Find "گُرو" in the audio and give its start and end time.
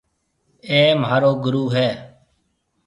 1.43-1.63